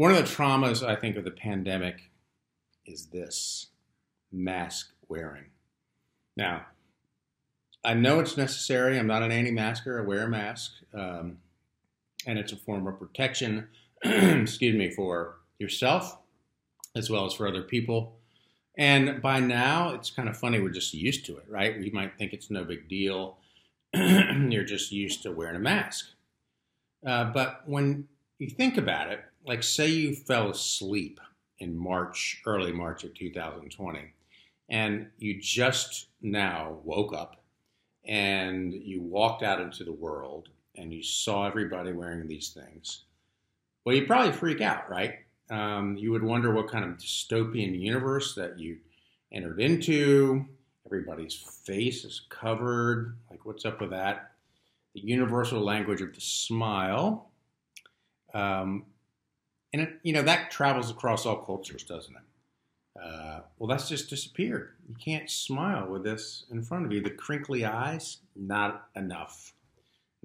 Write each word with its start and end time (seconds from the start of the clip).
One 0.00 0.12
of 0.12 0.16
the 0.16 0.22
traumas, 0.22 0.82
I 0.82 0.96
think, 0.96 1.16
of 1.16 1.24
the 1.24 1.30
pandemic 1.30 2.10
is 2.86 3.08
this 3.08 3.66
mask 4.32 4.94
wearing. 5.10 5.50
Now, 6.38 6.64
I 7.84 7.92
know 7.92 8.18
it's 8.18 8.34
necessary. 8.34 8.98
I'm 8.98 9.06
not 9.06 9.22
an 9.22 9.30
anti 9.30 9.50
masker. 9.50 10.00
I 10.00 10.06
wear 10.06 10.24
a 10.24 10.28
mask. 10.30 10.72
Um, 10.94 11.40
and 12.26 12.38
it's 12.38 12.50
a 12.50 12.56
form 12.56 12.86
of 12.86 12.98
protection, 12.98 13.68
excuse 14.02 14.74
me, 14.74 14.88
for 14.88 15.36
yourself 15.58 16.16
as 16.96 17.10
well 17.10 17.26
as 17.26 17.34
for 17.34 17.46
other 17.46 17.60
people. 17.60 18.16
And 18.78 19.20
by 19.20 19.38
now, 19.40 19.92
it's 19.92 20.10
kind 20.10 20.30
of 20.30 20.36
funny. 20.38 20.62
We're 20.62 20.70
just 20.70 20.94
used 20.94 21.26
to 21.26 21.36
it, 21.36 21.44
right? 21.46 21.78
We 21.78 21.90
might 21.90 22.16
think 22.16 22.32
it's 22.32 22.50
no 22.50 22.64
big 22.64 22.88
deal. 22.88 23.36
You're 23.94 24.64
just 24.64 24.92
used 24.92 25.24
to 25.24 25.30
wearing 25.30 25.56
a 25.56 25.58
mask. 25.58 26.06
Uh, 27.06 27.24
but 27.24 27.64
when 27.66 28.08
you 28.38 28.48
think 28.48 28.78
about 28.78 29.12
it, 29.12 29.20
like 29.46 29.62
say 29.62 29.88
you 29.88 30.14
fell 30.14 30.50
asleep 30.50 31.20
in 31.58 31.76
March, 31.76 32.40
early 32.46 32.72
March 32.72 33.04
of 33.04 33.14
2020, 33.14 34.00
and 34.68 35.08
you 35.18 35.40
just 35.40 36.08
now 36.22 36.78
woke 36.84 37.14
up 37.14 37.42
and 38.04 38.72
you 38.72 39.02
walked 39.02 39.42
out 39.42 39.60
into 39.60 39.84
the 39.84 39.92
world 39.92 40.48
and 40.76 40.92
you 40.92 41.02
saw 41.02 41.46
everybody 41.46 41.92
wearing 41.92 42.26
these 42.26 42.50
things, 42.50 43.04
well, 43.84 43.94
you'd 43.94 44.06
probably 44.06 44.32
freak 44.32 44.60
out, 44.60 44.88
right? 44.90 45.16
Um, 45.50 45.96
you 45.96 46.12
would 46.12 46.22
wonder 46.22 46.52
what 46.52 46.68
kind 46.68 46.84
of 46.84 46.96
dystopian 46.96 47.78
universe 47.78 48.34
that 48.34 48.58
you 48.58 48.78
entered 49.32 49.60
into. 49.60 50.46
Everybody's 50.86 51.34
face 51.34 52.04
is 52.04 52.22
covered. 52.28 53.16
Like, 53.30 53.44
what's 53.44 53.64
up 53.64 53.80
with 53.80 53.90
that? 53.90 54.32
The 54.94 55.00
universal 55.00 55.60
language 55.60 56.00
of 56.00 56.14
the 56.14 56.20
smile. 56.20 57.30
Um, 58.32 58.84
and, 59.72 59.82
it, 59.82 60.00
you 60.02 60.12
know, 60.12 60.22
that 60.22 60.50
travels 60.50 60.90
across 60.90 61.26
all 61.26 61.36
cultures, 61.36 61.84
doesn't 61.84 62.14
it? 62.14 63.02
Uh, 63.02 63.40
well, 63.58 63.68
that's 63.68 63.88
just 63.88 64.10
disappeared. 64.10 64.70
You 64.88 64.94
can't 65.02 65.30
smile 65.30 65.86
with 65.88 66.04
this 66.04 66.44
in 66.50 66.62
front 66.62 66.86
of 66.86 66.92
you. 66.92 67.00
The 67.00 67.10
crinkly 67.10 67.64
eyes, 67.64 68.18
not 68.34 68.88
enough. 68.96 69.52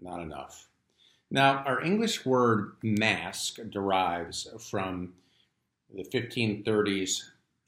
Not 0.02 0.22
enough. 0.22 0.68
Now, 1.32 1.64
our 1.66 1.82
English 1.82 2.26
word 2.26 2.74
mask 2.82 3.60
derives 3.70 4.48
from 4.60 5.14
the 5.94 6.04
1530s 6.04 7.22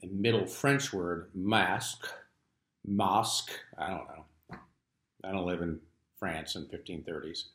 Middle 0.04 0.46
French 0.46 0.94
word 0.94 1.30
masque, 1.34 2.08
masque. 2.86 3.52
I 3.78 3.90
don't 3.90 4.08
know. 4.08 4.58
I 5.24 5.32
don't 5.32 5.46
live 5.46 5.62
in 5.62 5.80
France 6.20 6.56
in 6.56 6.66
1530s. 6.66 7.46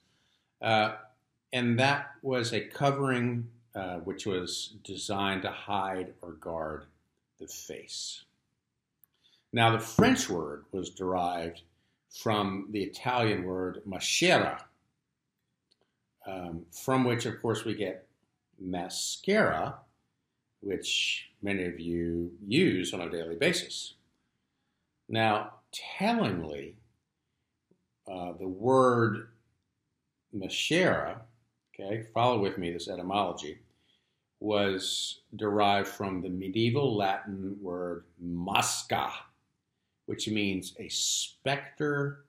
Uh, 0.60 0.96
and 1.52 1.78
that 1.78 2.12
was 2.22 2.52
a 2.52 2.60
covering 2.60 3.48
uh, 3.74 3.96
which 3.98 4.26
was 4.26 4.74
designed 4.84 5.42
to 5.42 5.50
hide 5.50 6.12
or 6.20 6.32
guard 6.32 6.84
the 7.38 7.46
face. 7.46 8.24
Now, 9.52 9.70
the 9.72 9.78
French 9.78 10.28
word 10.28 10.64
was 10.72 10.90
derived 10.90 11.62
from 12.10 12.68
the 12.70 12.82
Italian 12.82 13.44
word 13.44 13.82
maschera, 13.86 14.60
um, 16.26 16.66
from 16.70 17.04
which, 17.04 17.26
of 17.26 17.40
course, 17.40 17.64
we 17.64 17.74
get 17.74 18.06
mascara, 18.58 19.74
which 20.60 21.30
many 21.42 21.64
of 21.64 21.80
you 21.80 22.30
use 22.46 22.94
on 22.94 23.00
a 23.00 23.10
daily 23.10 23.36
basis. 23.36 23.94
Now, 25.08 25.54
tellingly, 25.98 26.76
uh, 28.10 28.32
the 28.38 28.48
word 28.48 29.28
maschera, 30.34 31.20
okay, 31.74 32.04
follow 32.14 32.38
with 32.38 32.58
me 32.58 32.70
this 32.70 32.88
etymology, 32.88 33.58
was 34.40 35.20
derived 35.36 35.88
from 35.88 36.20
the 36.20 36.28
medieval 36.28 36.96
Latin 36.96 37.56
word 37.60 38.04
masca, 38.22 39.10
which 40.06 40.28
means 40.28 40.74
a 40.78 40.88
specter 40.88 42.24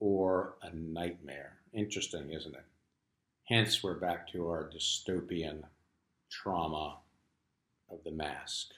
or 0.00 0.54
a 0.62 0.74
nightmare. 0.74 1.58
Interesting, 1.74 2.30
isn't 2.30 2.54
it? 2.54 2.64
Hence, 3.44 3.82
we're 3.82 3.94
back 3.94 4.28
to 4.28 4.48
our 4.48 4.70
dystopian 4.74 5.62
trauma 6.30 6.96
of 7.90 8.02
the 8.04 8.10
mask. 8.10 8.68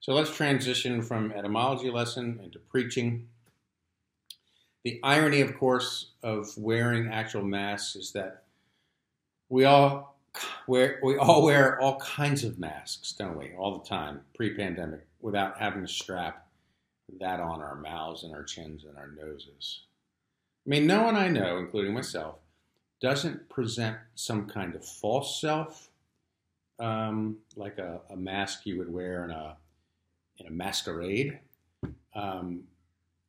So 0.00 0.14
let's 0.14 0.34
transition 0.34 1.02
from 1.02 1.32
etymology 1.32 1.90
lesson 1.90 2.40
into 2.42 2.58
preaching. 2.58 3.28
The 4.82 4.98
irony, 5.02 5.42
of 5.42 5.58
course, 5.58 6.12
of 6.22 6.56
wearing 6.56 7.08
actual 7.08 7.42
masks 7.42 7.96
is 7.96 8.12
that 8.12 8.44
we 9.50 9.64
all 9.64 10.16
wear 10.66 10.98
we 11.02 11.18
all 11.18 11.44
wear 11.44 11.78
all 11.80 12.00
kinds 12.00 12.44
of 12.44 12.58
masks, 12.58 13.12
don't 13.12 13.36
we? 13.36 13.52
All 13.58 13.78
the 13.78 13.86
time, 13.86 14.22
pre-pandemic, 14.34 15.06
without 15.20 15.58
having 15.58 15.82
to 15.82 15.92
strap 15.92 16.46
that 17.18 17.40
on 17.40 17.60
our 17.60 17.74
mouths 17.74 18.22
and 18.22 18.32
our 18.32 18.44
chins 18.44 18.84
and 18.84 18.96
our 18.96 19.08
noses. 19.08 19.80
I 20.66 20.70
mean, 20.70 20.86
no 20.86 21.02
one 21.02 21.16
I 21.16 21.28
know, 21.28 21.58
including 21.58 21.92
myself, 21.92 22.36
doesn't 23.02 23.48
present 23.48 23.96
some 24.14 24.46
kind 24.46 24.74
of 24.74 24.84
false 24.84 25.40
self, 25.40 25.90
um, 26.78 27.38
like 27.56 27.78
a, 27.78 28.00
a, 28.10 28.16
mask 28.16 28.66
you 28.66 28.78
would 28.78 28.92
wear 28.92 29.24
in 29.24 29.30
a 29.30 29.56
in 30.38 30.46
a 30.46 30.50
masquerade, 30.50 31.38
um, 32.14 32.62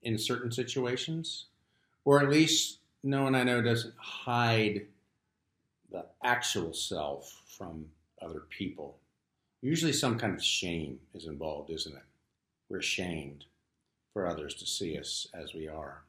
in 0.04 0.18
certain 0.18 0.52
situations, 0.52 1.46
or 2.06 2.22
at 2.22 2.30
least 2.30 2.80
no 3.04 3.24
one 3.24 3.34
I 3.34 3.44
know 3.44 3.62
doesn't 3.62 3.96
hide 3.98 4.86
the 5.92 6.06
actual 6.24 6.74
self 6.74 7.44
from 7.58 7.86
other 8.22 8.44
people. 8.50 8.98
Usually, 9.62 9.94
some 9.94 10.18
kind 10.18 10.34
of 10.34 10.44
shame 10.44 11.00
is 11.14 11.26
involved, 11.26 11.70
isn't 11.70 11.96
it? 11.96 12.04
We're 12.70 12.80
ashamed 12.80 13.46
for 14.14 14.28
others 14.28 14.56
to 14.56 14.66
see 14.66 14.98
us 14.98 15.28
as 15.34 15.54
we 15.54 15.68
are. 15.68 16.04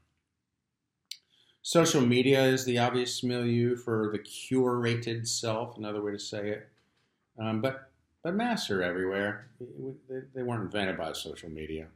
Social 1.62 2.00
media 2.00 2.42
is 2.44 2.64
the 2.64 2.78
obvious 2.78 3.22
milieu 3.22 3.76
for 3.76 4.10
the 4.10 4.18
curated 4.18 5.28
self, 5.28 5.76
another 5.76 6.02
way 6.02 6.12
to 6.12 6.18
say 6.18 6.50
it. 6.50 6.68
Um, 7.38 7.60
but 7.60 7.88
but 8.22 8.34
masks 8.34 8.70
are 8.70 8.82
everywhere. 8.82 9.48
They, 10.08 10.20
they, 10.34 10.42
weren't 10.44 10.62
invented 10.62 10.96
by 10.96 11.12
social 11.12 11.50
media. 11.50 11.88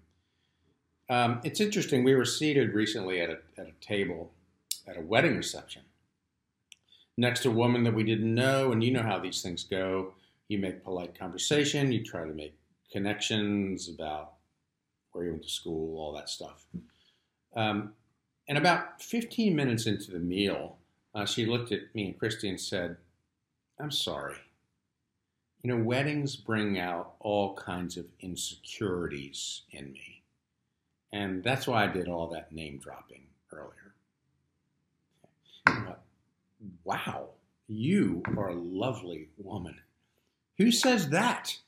Um, 1.08 1.40
it's 1.44 1.60
interesting. 1.60 2.02
We 2.02 2.16
were 2.16 2.24
seated 2.24 2.74
recently 2.74 3.20
at 3.20 3.30
a, 3.30 3.38
at 3.56 3.68
a 3.68 3.72
table 3.80 4.32
at 4.88 4.96
a 4.96 5.00
wedding 5.00 5.36
reception 5.36 5.82
next 7.16 7.40
to 7.42 7.48
a 7.48 7.52
woman 7.52 7.84
that 7.84 7.94
we 7.94 8.04
didn't 8.04 8.34
know, 8.34 8.72
and 8.72 8.82
you 8.82 8.90
know 8.90 9.02
how 9.02 9.18
these 9.18 9.42
things 9.42 9.64
go. 9.64 10.12
You 10.48 10.58
make 10.58 10.84
polite 10.84 11.18
conversation. 11.18 11.92
You 11.92 12.04
try 12.04 12.24
to 12.24 12.32
make 12.32 12.56
connections 12.92 13.88
about 13.88 14.34
where 15.12 15.24
you 15.24 15.30
went 15.32 15.44
to 15.44 15.50
school, 15.50 15.98
all 15.98 16.12
that 16.12 16.28
stuff. 16.28 16.66
Um, 17.54 17.94
and 18.48 18.58
about 18.58 19.02
15 19.02 19.56
minutes 19.56 19.86
into 19.86 20.10
the 20.12 20.18
meal, 20.18 20.76
uh, 21.14 21.24
she 21.24 21.46
looked 21.46 21.72
at 21.72 21.94
me 21.94 22.06
and 22.06 22.18
Christy 22.18 22.48
and 22.48 22.60
said, 22.60 22.98
I'm 23.80 23.90
sorry. 23.90 24.36
You 25.62 25.74
know, 25.74 25.82
weddings 25.82 26.36
bring 26.36 26.78
out 26.78 27.14
all 27.18 27.56
kinds 27.56 27.96
of 27.96 28.06
insecurities 28.20 29.62
in 29.72 29.92
me. 29.92 30.22
And 31.12 31.42
that's 31.42 31.66
why 31.66 31.84
I 31.84 31.86
did 31.88 32.08
all 32.08 32.28
that 32.28 32.52
name 32.52 32.78
dropping 32.78 33.22
earlier. 33.52 33.94
Wow, 36.84 37.30
you 37.68 38.22
are 38.36 38.48
a 38.48 38.54
lovely 38.54 39.28
woman. 39.36 39.76
Who 40.58 40.70
says 40.70 41.10
that 41.10 41.58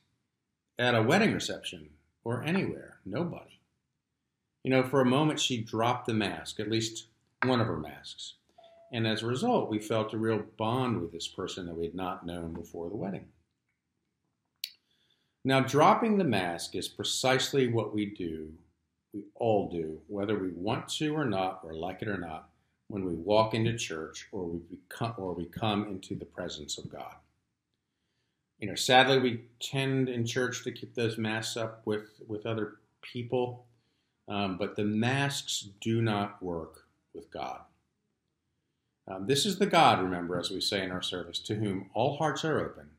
at 0.78 0.94
a 0.94 1.03
wedding 1.03 1.34
reception 1.34 1.91
or 2.25 2.42
anywhere? 2.42 2.98
Nobody. 3.04 3.60
You 4.62 4.70
know, 4.70 4.82
for 4.82 5.00
a 5.00 5.06
moment, 5.06 5.41
she 5.41 5.62
dropped 5.62 6.06
the 6.06 6.14
mask, 6.14 6.60
at 6.60 6.70
least 6.70 7.06
one 7.44 7.60
of 7.60 7.66
her 7.66 7.78
masks. 7.78 8.34
And 8.92 9.06
as 9.06 9.22
a 9.22 9.26
result, 9.26 9.70
we 9.70 9.78
felt 9.78 10.14
a 10.14 10.19
real 10.19 10.42
bond 10.56 11.00
with 11.00 11.12
this 11.12 11.28
person 11.28 11.66
that 11.66 11.76
we 11.76 11.84
had 11.84 11.94
not 11.94 12.26
known 12.26 12.54
before 12.54 12.88
the 12.88 12.97
wedding. 12.97 13.26
Now, 15.44 15.61
dropping 15.61 16.19
the 16.19 16.25
mask 16.25 16.75
is 16.75 16.88
precisely 16.88 17.69
what 17.69 17.94
we 17.94 18.06
do, 18.06 18.52
we 19.12 19.25
all 19.34 19.70
do, 19.70 20.00
whether 20.06 20.38
we 20.38 20.50
want 20.50 20.88
to 20.88 21.14
or 21.14 21.25
not, 21.25 21.61
or 21.64 21.75
like 21.75 22.02
it 22.02 22.08
or 22.08 22.19
not, 22.19 22.50
when 22.88 23.05
we 23.05 23.14
walk 23.14 23.55
into 23.55 23.76
church 23.76 24.29
or 24.32 24.44
we 24.44 24.58
become, 24.58 25.14
or 25.19 25.32
we 25.32 25.44
come 25.46 25.87
into 25.88 26.14
the 26.14 26.25
presence 26.25 26.79
of 26.79 26.90
God. 26.90 27.14
You 28.58 28.69
know, 28.69 28.75
sadly, 28.75 29.19
we 29.19 29.44
tend 29.61 30.08
in 30.08 30.26
church 30.26 30.64
to 30.64 30.73
keep 30.73 30.94
those 30.94 31.17
masks 31.17 31.56
up 31.56 31.82
with, 31.85 32.11
with 32.26 32.44
other 32.44 32.79
people 33.02 33.67
um, 34.29 34.58
but 34.58 34.76
the 34.76 34.85
masks 34.85 35.69
do 35.81 36.02
not 36.02 36.43
work 36.43 36.87
with 37.14 37.31
God. 37.31 37.61
Um, 39.08 39.26
this 39.26 39.46
is 39.46 39.58
the 39.58 39.67
God, 39.67 40.02
remember, 40.02 40.38
as 40.38 40.50
we 40.50 40.61
say 40.61 40.84
in 40.84 40.91
our 40.91 41.00
service, 41.00 41.38
to 41.41 41.55
whom 41.55 41.88
all 41.94 42.19
hearts 42.19 42.44
are 42.44 42.61
open, 42.61 42.91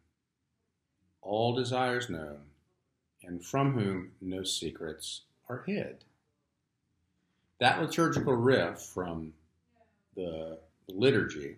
all 1.21 1.53
desires 1.53 2.09
known, 2.09 2.39
and 3.23 3.45
from 3.45 3.73
whom 3.73 4.11
no 4.19 4.43
secrets 4.43 5.21
are 5.47 5.63
hid. 5.67 6.03
That 7.59 7.79
liturgical 7.79 8.33
riff 8.33 8.81
from 8.81 9.33
the 10.19 10.59
liturgy 10.89 11.55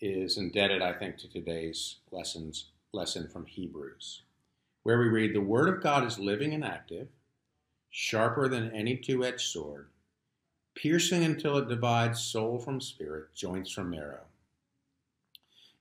is 0.00 0.36
indebted, 0.36 0.82
I 0.82 0.92
think, 0.92 1.16
to 1.18 1.28
today's 1.28 1.96
lesson's 2.10 2.66
lesson 2.92 3.28
from 3.28 3.46
Hebrews, 3.46 4.22
where 4.82 4.98
we 4.98 5.06
read, 5.06 5.34
The 5.34 5.40
Word 5.40 5.68
of 5.68 5.82
God 5.82 6.04
is 6.06 6.18
living 6.18 6.52
and 6.52 6.64
active, 6.64 7.08
sharper 7.88 8.48
than 8.48 8.70
any 8.72 8.96
two 8.96 9.24
edged 9.24 9.48
sword, 9.48 9.88
piercing 10.74 11.24
until 11.24 11.56
it 11.56 11.68
divides 11.68 12.20
soul 12.20 12.58
from 12.58 12.82
spirit, 12.82 13.34
joints 13.34 13.72
from 13.72 13.90
marrow. 13.90 14.24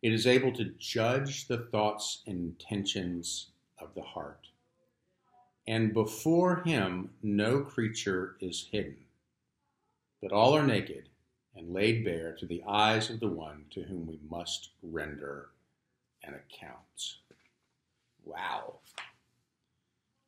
It 0.01 0.13
is 0.13 0.25
able 0.25 0.53
to 0.53 0.73
judge 0.79 1.47
the 1.47 1.57
thoughts 1.57 2.23
and 2.25 2.37
intentions 2.37 3.47
of 3.77 3.93
the 3.93 4.01
heart. 4.01 4.47
And 5.67 5.93
before 5.93 6.63
him 6.63 7.09
no 7.21 7.59
creature 7.59 8.37
is 8.39 8.69
hidden, 8.71 8.97
but 10.21 10.31
all 10.31 10.55
are 10.55 10.65
naked 10.65 11.08
and 11.59 11.73
laid 11.73 12.05
bare 12.05 12.31
to 12.39 12.45
the 12.45 12.63
eyes 12.65 13.09
of 13.09 13.19
the 13.19 13.27
one 13.27 13.65
to 13.69 13.81
whom 13.81 14.07
we 14.07 14.17
must 14.29 14.69
render 14.81 15.49
an 16.23 16.33
account. 16.33 17.17
Wow. 18.23 18.75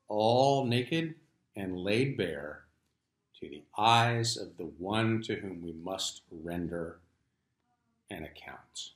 All 0.09 0.65
naked 0.65 1.15
and 1.55 1.79
laid 1.79 2.17
bare 2.17 2.63
to 3.39 3.47
the 3.47 3.63
eyes 3.77 4.35
of 4.35 4.57
the 4.57 4.69
one 4.77 5.21
to 5.23 5.35
whom 5.35 5.61
we 5.61 5.71
must 5.71 6.21
render 6.29 6.99
an 8.09 8.23
account. 8.23 8.91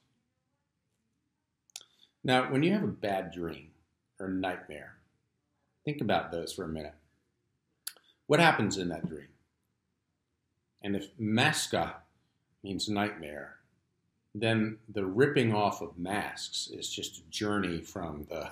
Now, 2.21 2.51
when 2.51 2.63
you 2.63 2.73
have 2.73 2.83
a 2.83 2.88
bad 2.88 3.31
dream 3.31 3.69
or 4.19 4.27
nightmare, 4.27 4.95
think 5.85 6.01
about 6.01 6.31
those 6.31 6.51
for 6.51 6.63
a 6.65 6.67
minute. 6.67 6.95
What 8.27 8.41
happens 8.41 8.77
in 8.77 8.89
that 8.89 9.07
dream? 9.07 9.27
And 10.81 10.95
if 10.95 11.07
masca 11.17 11.93
means 12.65 12.89
nightmare, 12.89 13.57
then 14.33 14.77
the 14.89 15.06
ripping 15.06 15.53
off 15.53 15.81
of 15.81 16.00
masks 16.00 16.67
is 16.73 16.89
just 16.89 17.19
a 17.19 17.29
journey 17.29 17.79
from 17.79 18.25
the 18.29 18.50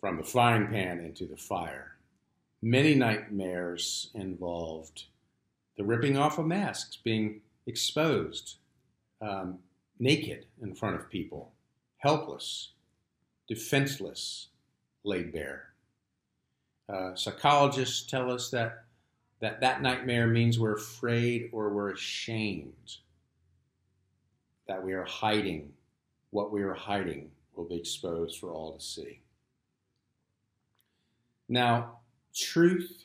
from 0.00 0.16
the 0.16 0.24
frying 0.24 0.66
pan 0.66 0.98
into 0.98 1.26
the 1.26 1.36
fire. 1.36 1.92
Many 2.60 2.96
nightmares 2.96 4.10
involved 4.14 5.04
the 5.76 5.84
ripping 5.84 6.16
off 6.18 6.38
of 6.38 6.46
masks, 6.46 6.98
being 7.04 7.40
exposed, 7.66 8.56
um, 9.20 9.60
naked 10.00 10.46
in 10.60 10.74
front 10.74 10.96
of 10.96 11.08
people, 11.08 11.52
helpless, 11.98 12.72
defenseless, 13.46 14.48
laid 15.04 15.32
bare. 15.32 15.68
Uh, 16.92 17.14
psychologists 17.14 18.02
tell 18.02 18.28
us 18.28 18.50
that, 18.50 18.84
that 19.42 19.60
that 19.60 19.82
nightmare 19.82 20.28
means 20.28 20.58
we're 20.58 20.76
afraid 20.76 21.50
or 21.52 21.70
we're 21.70 21.90
ashamed, 21.90 22.98
that 24.68 24.82
we 24.82 24.92
are 24.92 25.04
hiding. 25.04 25.72
What 26.30 26.52
we 26.52 26.62
are 26.62 26.72
hiding 26.72 27.32
will 27.54 27.64
be 27.64 27.74
exposed 27.74 28.38
for 28.38 28.52
all 28.52 28.72
to 28.72 28.82
see. 28.82 29.20
Now, 31.48 31.98
truth 32.32 33.02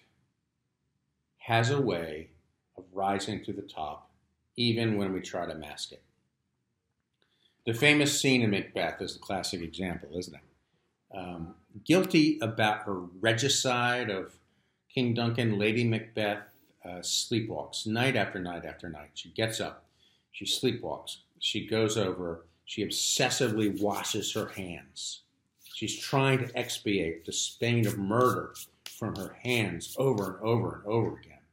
has 1.40 1.72
a 1.72 1.82
way 1.82 2.30
of 2.78 2.84
rising 2.94 3.44
to 3.44 3.52
the 3.52 3.64
top, 3.64 4.12
even 4.56 4.96
when 4.96 5.12
we 5.14 5.22
try 5.22 5.48
to 5.48 5.56
mask 5.56 5.92
it. 5.92 6.04
The 7.66 7.74
famous 7.74 8.22
scene 8.22 8.44
in 8.44 8.52
Macbeth 8.52 9.02
is 9.02 9.14
the 9.14 9.20
classic 9.20 9.62
example, 9.62 10.10
isn't 10.16 10.36
it? 10.36 11.18
Um, 11.18 11.56
guilty 11.84 12.38
about 12.44 12.84
her 12.84 13.00
regicide 13.20 14.12
of 14.12 14.37
King 14.98 15.14
Duncan, 15.14 15.60
Lady 15.60 15.84
Macbeth 15.84 16.42
uh, 16.84 17.02
sleepwalks 17.02 17.86
night 17.86 18.16
after 18.16 18.40
night 18.40 18.66
after 18.66 18.90
night. 18.90 19.12
She 19.14 19.30
gets 19.30 19.62
up, 19.62 19.86
she 20.32 20.44
sleepwalks, 20.44 21.18
she 21.38 21.68
goes 21.68 21.98
over, 21.98 22.48
she 22.66 22.84
obsessively 22.84 23.80
washes 23.80 24.34
her 24.34 24.48
hands. 24.48 25.22
She's 25.76 26.00
trying 26.00 26.40
to 26.40 26.58
expiate 26.58 27.28
the 27.28 27.32
stain 27.32 27.86
of 27.86 28.00
murder 28.00 28.56
from 28.90 29.16
her 29.18 29.38
hands 29.44 29.96
over 30.00 30.38
and 30.38 30.44
over 30.44 30.78
and 30.78 30.92
over 30.92 31.18
again. 31.20 31.46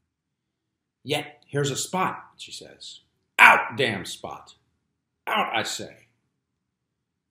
Yet, 1.03 1.43
here's 1.47 1.71
a 1.71 1.77
spot, 1.77 2.25
she 2.39 2.51
says. 2.51 3.01
Out, 3.39 3.77
damn 3.77 4.07
spot! 4.07 4.55
Out, 5.27 5.55
I 5.55 5.65
say. 5.65 6.07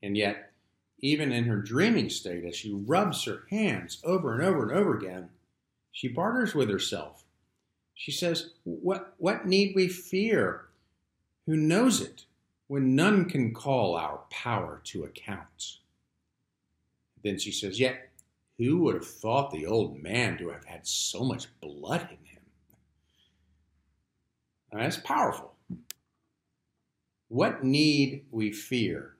And 0.04 0.16
yet, 0.16 0.51
even 1.00 1.31
in 1.31 1.45
her 1.45 1.57
dreaming 1.57 2.12
state, 2.12 2.45
as 2.45 2.56
she 2.56 2.71
rubs 2.71 3.25
her 3.25 3.45
hands 3.50 4.00
over 4.04 4.36
and 4.36 4.44
over 4.44 4.69
and 4.69 4.77
over 4.77 4.95
again, 4.95 5.30
she 5.94 6.07
barters 6.10 6.54
with 6.54 6.69
herself. 6.69 7.24
She 7.94 8.12
says, 8.12 8.50
What, 8.66 9.13
what 9.18 9.45
need 9.45 9.74
we 9.75 9.88
fear? 9.88 10.66
Who 11.45 11.56
knows 11.56 12.01
it 12.01 12.25
when 12.68 12.95
none 12.95 13.30
can 13.30 13.54
call 13.54 13.95
our 13.95 14.22
power 14.30 14.81
to 14.86 15.04
account? 15.04 15.78
Then 17.24 17.38
she 17.38 17.51
says, 17.51 17.80
Yet 17.80 18.10
who 18.57 18.80
would 18.80 18.95
have 18.95 19.07
thought 19.07 19.51
the 19.51 19.68
old 19.68 20.01
man 20.01 20.38
to 20.40 20.50
have 20.50 20.66
had 20.66 20.86
so 20.88 21.24
much 21.24 21.48
blood 21.62 22.01
in 22.01 22.25
him? 22.25 22.42
Now, 24.72 24.80
that's 24.80 24.98
powerful. 24.98 25.54
What 27.30 27.63
need 27.63 28.25
we 28.31 28.51
fear 28.51 29.16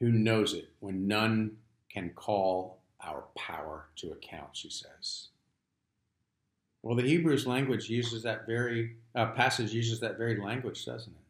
who 0.00 0.12
knows 0.12 0.52
it 0.52 0.70
when 0.80 1.08
none 1.08 1.56
can 1.90 2.10
call 2.10 2.80
our 3.00 3.24
power 3.36 3.86
to 3.96 4.12
account, 4.12 4.50
she 4.52 4.68
says. 4.68 5.28
Well, 6.84 6.96
the 6.96 7.02
Hebrews 7.02 7.46
language 7.46 7.88
uses 7.88 8.24
that 8.24 8.46
very 8.46 8.96
uh, 9.14 9.28
passage 9.28 9.72
uses 9.72 10.00
that 10.00 10.18
very 10.18 10.38
language, 10.38 10.84
doesn't 10.84 11.14
it? 11.14 11.24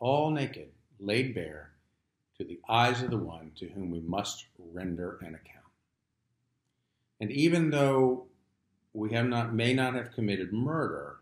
All 0.00 0.32
naked, 0.32 0.70
laid 0.98 1.32
bare 1.32 1.70
to 2.38 2.44
the 2.44 2.58
eyes 2.68 3.00
of 3.00 3.10
the 3.10 3.16
one 3.16 3.52
to 3.54 3.68
whom 3.68 3.92
we 3.92 4.00
must 4.00 4.46
render 4.58 5.20
an 5.20 5.36
account. 5.36 5.64
And 7.20 7.30
even 7.30 7.70
though 7.70 8.26
we 8.92 9.12
have 9.12 9.26
not 9.26 9.54
may 9.54 9.74
not 9.74 9.94
have 9.94 10.10
committed 10.10 10.52
murder, 10.52 11.18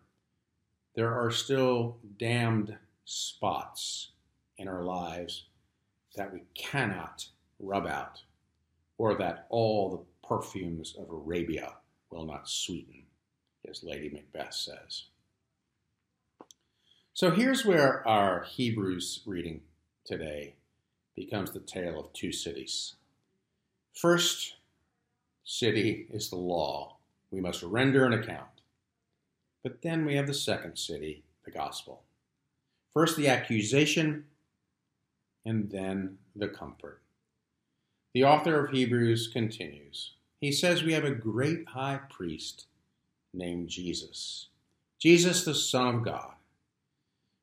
there 0.95 1.13
are 1.13 1.31
still 1.31 1.99
damned 2.19 2.75
spots 3.05 4.13
in 4.57 4.67
our 4.67 4.83
lives 4.83 5.45
that 6.17 6.33
we 6.33 6.41
cannot 6.55 7.27
rub 7.61 7.87
out, 7.87 8.23
or 8.97 9.15
that 9.17 9.47
all 9.51 9.91
the 9.91 10.27
perfumes 10.27 10.97
of 10.99 11.11
Arabia 11.11 11.75
will 12.11 12.25
not 12.25 12.49
sweeten, 12.49 13.03
as 13.69 13.83
Lady 13.83 14.09
Macbeth 14.09 14.55
says. 14.55 15.05
So 17.15 17.31
here's 17.31 17.65
where 17.65 18.07
our 18.07 18.43
Hebrews 18.43 19.21
reading 19.27 19.61
today 20.05 20.55
becomes 21.15 21.53
the 21.53 21.61
tale 21.61 22.01
of 22.01 22.13
two 22.13 22.33
cities. 22.33 22.95
First 23.95 24.55
city 25.45 26.07
is 26.11 26.31
the 26.31 26.37
law. 26.37 26.97
We 27.31 27.41
must 27.41 27.63
render 27.63 28.05
an 28.05 28.13
account. 28.13 28.49
But 29.63 29.83
then 29.83 30.05
we 30.05 30.17
have 30.17 30.27
the 30.27 30.35
second 30.35 30.77
city, 30.77 31.23
the 31.45 31.51
gospel. 31.51 32.03
First, 32.93 33.17
the 33.17 33.29
accusation 33.29 34.25
and 35.45 35.71
then 35.71 36.19
the 36.35 36.49
comfort. 36.49 37.01
The 38.15 38.25
author 38.25 38.65
of 38.65 38.73
Hebrews 38.73 39.29
continues. 39.33 40.13
He 40.41 40.53
says 40.53 40.83
we 40.83 40.93
have 40.93 41.05
a 41.05 41.11
great 41.11 41.69
high 41.69 42.01
priest 42.11 42.67
named 43.33 43.69
Jesus, 43.69 44.49
Jesus, 44.99 45.45
the 45.45 45.55
Son 45.55 45.97
of 45.97 46.05
God. 46.05 46.35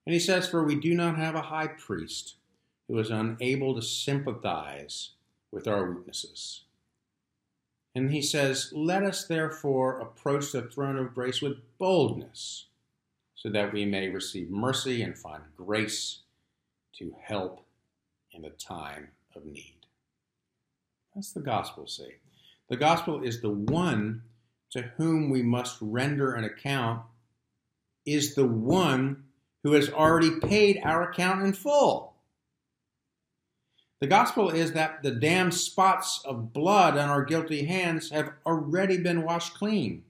And 0.05 0.13
he 0.13 0.19
says, 0.19 0.47
For 0.47 0.63
we 0.63 0.75
do 0.75 0.93
not 0.93 1.17
have 1.17 1.35
a 1.35 1.43
high 1.43 1.67
priest 1.67 2.35
who 2.87 2.97
is 2.97 3.11
unable 3.11 3.75
to 3.75 3.81
sympathize 3.81 5.11
with 5.51 5.67
our 5.67 5.91
weaknesses. 5.91 6.63
And 7.95 8.11
he 8.11 8.21
says, 8.21 8.71
Let 8.75 9.03
us 9.03 9.25
therefore 9.25 9.99
approach 9.99 10.51
the 10.51 10.63
throne 10.63 10.97
of 10.97 11.13
grace 11.13 11.41
with 11.41 11.57
boldness, 11.77 12.65
so 13.35 13.49
that 13.49 13.73
we 13.73 13.85
may 13.85 14.09
receive 14.09 14.49
mercy 14.49 15.01
and 15.01 15.17
find 15.17 15.43
grace 15.55 16.19
to 16.97 17.13
help 17.21 17.65
in 18.31 18.41
the 18.41 18.49
time 18.49 19.09
of 19.35 19.45
need. 19.45 19.75
That's 21.15 21.31
the 21.31 21.39
gospel 21.39 21.87
say. 21.87 22.15
The 22.69 22.77
gospel 22.77 23.23
is 23.23 23.41
the 23.41 23.49
one 23.49 24.23
to 24.71 24.81
whom 24.97 25.29
we 25.29 25.41
must 25.41 25.77
render 25.81 26.33
an 26.33 26.43
account, 26.43 27.01
is 28.05 28.35
the 28.35 28.45
one 28.45 29.23
who 29.63 29.73
has 29.73 29.89
already 29.89 30.39
paid 30.39 30.79
our 30.83 31.09
account 31.09 31.43
in 31.43 31.53
full. 31.53 32.13
The 33.99 34.07
gospel 34.07 34.49
is 34.49 34.71
that 34.73 35.03
the 35.03 35.11
damned 35.11 35.53
spots 35.53 36.21
of 36.23 36.53
blood 36.53 36.97
on 36.97 37.09
our 37.09 37.23
guilty 37.25 37.65
hands 37.65 38.09
have 38.11 38.31
already 38.45 38.97
been 38.97 39.23
washed 39.23 39.55
clean 39.55 40.03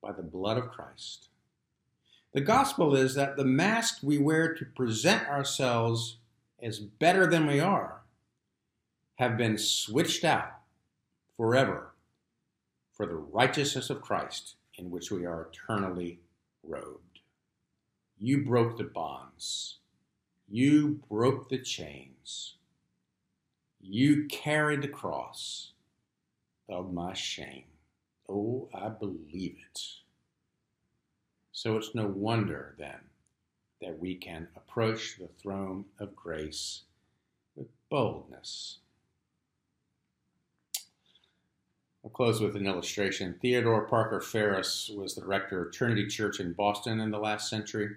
by 0.00 0.12
the 0.12 0.22
blood 0.22 0.56
of 0.56 0.70
Christ. 0.70 1.28
The 2.32 2.40
gospel 2.40 2.94
is 2.94 3.14
that 3.14 3.36
the 3.36 3.44
mask 3.44 3.98
we 4.02 4.18
wear 4.18 4.54
to 4.54 4.64
present 4.64 5.28
ourselves 5.28 6.16
as 6.62 6.78
better 6.78 7.26
than 7.26 7.46
we 7.46 7.60
are 7.60 8.00
have 9.16 9.36
been 9.36 9.58
switched 9.58 10.24
out 10.24 10.52
forever 11.36 11.85
for 12.96 13.06
the 13.06 13.14
righteousness 13.14 13.90
of 13.90 14.00
Christ 14.00 14.56
in 14.76 14.90
which 14.90 15.10
we 15.10 15.26
are 15.26 15.48
eternally 15.52 16.20
robed. 16.62 17.20
You 18.18 18.44
broke 18.44 18.78
the 18.78 18.84
bonds. 18.84 19.78
You 20.48 21.00
broke 21.10 21.50
the 21.50 21.58
chains. 21.58 22.54
You 23.80 24.24
carried 24.24 24.82
the 24.82 24.88
cross 24.88 25.72
of 26.68 26.92
my 26.92 27.12
shame. 27.12 27.64
Oh, 28.28 28.68
I 28.74 28.88
believe 28.88 29.56
it. 29.70 29.80
So 31.52 31.76
it's 31.76 31.94
no 31.94 32.06
wonder 32.06 32.74
then 32.78 33.00
that 33.82 33.98
we 33.98 34.14
can 34.14 34.48
approach 34.56 35.18
the 35.18 35.28
throne 35.40 35.84
of 36.00 36.16
grace 36.16 36.82
with 37.54 37.68
boldness. 37.90 38.78
I'll 42.06 42.10
close 42.10 42.40
with 42.40 42.54
an 42.54 42.68
illustration. 42.68 43.34
Theodore 43.42 43.82
Parker 43.82 44.20
Ferris 44.20 44.88
was 44.96 45.16
the 45.16 45.26
rector 45.26 45.66
of 45.66 45.72
Trinity 45.72 46.06
Church 46.06 46.38
in 46.38 46.52
Boston 46.52 47.00
in 47.00 47.10
the 47.10 47.18
last 47.18 47.50
century. 47.50 47.96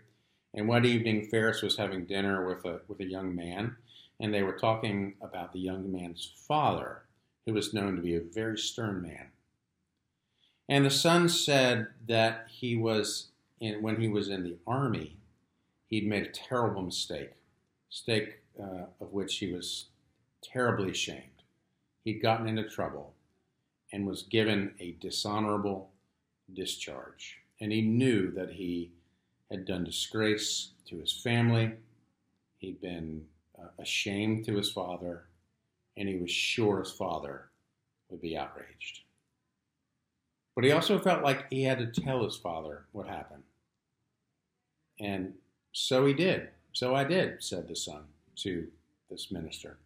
And 0.56 0.68
one 0.68 0.84
evening, 0.84 1.28
Ferris 1.28 1.62
was 1.62 1.78
having 1.78 2.06
dinner 2.06 2.44
with 2.44 2.66
a, 2.66 2.82
with 2.88 3.01
a 3.01 3.06
young 3.06 3.36
man, 3.36 3.75
and 4.20 4.34
they 4.34 4.42
were 4.42 4.58
talking 4.58 5.13
about 5.22 5.54
the 5.54 5.60
young 5.60 5.92
man's 5.92 6.34
father, 6.48 7.04
who 7.46 7.54
was 7.54 7.72
known 7.72 7.98
to 7.98 8.01
be 8.01 8.16
a 8.16 8.20
very 8.20 8.58
stern 8.58 9.04
man. 9.04 9.28
And 10.68 10.84
the 10.84 10.89
son 10.89 11.30
said 11.30 11.89
that 12.08 12.48
he 12.50 12.75
was, 12.75 13.28
in, 13.60 13.84
when 13.84 14.01
he 14.01 14.08
was 14.08 14.28
in 14.28 14.42
the 14.42 14.58
army, 14.66 15.18
he'd 15.88 16.08
made 16.08 16.24
a 16.24 16.32
terrible 16.32 16.82
mistake, 16.82 17.34
mistake 17.92 18.39
uh, 18.60 18.86
of 19.00 19.13
which 19.13 19.38
he 19.38 19.54
was 19.54 19.89
terribly 20.42 20.89
ashamed. 20.89 21.44
He'd 22.04 22.24
gotten 22.24 22.48
into 22.48 22.68
trouble 22.68 23.13
and 23.91 24.05
was 24.05 24.24
given 24.24 24.74
a 24.79 24.96
dishonorable 25.00 25.91
discharge. 26.53 27.38
And 27.60 27.72
he 27.72 27.81
knew 27.81 28.31
that 28.31 28.51
he 28.51 28.91
had 29.50 29.65
done 29.65 29.84
disgrace 29.84 30.72
to 30.88 30.98
his 30.98 31.13
family, 31.13 31.74
he'd 32.58 32.81
been 32.81 33.25
uh, 33.58 33.67
ashamed 33.79 34.46
to 34.46 34.55
his 34.55 34.72
father, 34.72 35.25
and 35.98 36.08
he 36.08 36.17
was 36.17 36.31
sure 36.31 36.79
his 36.79 36.91
father 36.91 37.50
would 38.10 38.22
be 38.22 38.38
outraged. 38.38 39.01
But 40.55 40.63
he 40.65 40.72
also 40.72 41.00
felt 41.00 41.24
like 41.24 41.46
he 41.50 41.63
had 41.63 41.79
to 41.79 42.01
tell 42.01 42.24
his 42.24 42.36
father 42.36 42.86
what 42.91 43.08
happened. 43.08 43.43
And 45.00 45.34
so 45.72 46.05
he 46.05 46.13
did. 46.13 46.50
So 46.74 46.96
I 46.96 47.03
did, 47.03 47.43
said 47.43 47.67
the 47.67 47.75
son 47.75 48.03
to 48.38 48.67
this 49.10 49.31
minister. 49.31 49.77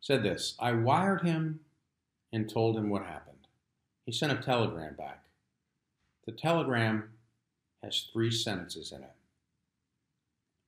Said 0.00 0.22
this 0.22 0.56
I 0.58 0.72
wired 0.72 1.22
him 1.22 1.60
and 2.34 2.50
told 2.50 2.76
him 2.76 2.90
what 2.90 3.06
happened. 3.06 3.46
He 4.04 4.10
sent 4.10 4.32
a 4.32 4.42
telegram 4.42 4.96
back. 4.96 5.22
The 6.26 6.32
telegram 6.32 7.10
has 7.80 8.08
three 8.12 8.32
sentences 8.32 8.90
in 8.90 9.04
it. 9.04 9.12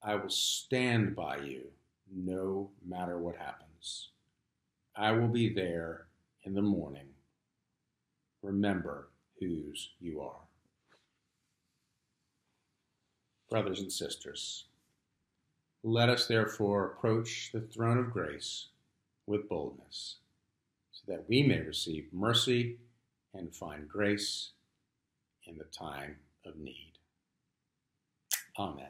I 0.00 0.14
will 0.14 0.30
stand 0.30 1.16
by 1.16 1.38
you 1.38 1.62
no 2.14 2.70
matter 2.86 3.18
what 3.18 3.34
happens. 3.34 4.10
I 4.94 5.10
will 5.10 5.26
be 5.26 5.52
there 5.52 6.06
in 6.44 6.54
the 6.54 6.62
morning. 6.62 7.08
Remember 8.42 9.08
whose 9.40 9.90
you 10.00 10.20
are. 10.20 10.46
Brothers 13.50 13.80
and 13.80 13.90
sisters, 13.90 14.66
let 15.82 16.08
us 16.08 16.28
therefore 16.28 16.84
approach 16.84 17.50
the 17.52 17.60
throne 17.60 17.98
of 17.98 18.12
grace 18.12 18.68
with 19.26 19.48
boldness, 19.48 20.18
that 21.08 21.28
we 21.28 21.42
may 21.42 21.60
receive 21.60 22.06
mercy 22.12 22.78
and 23.34 23.54
find 23.54 23.88
grace 23.88 24.52
in 25.46 25.56
the 25.56 25.64
time 25.64 26.16
of 26.46 26.56
need. 26.56 26.92
Amen. 28.58 28.84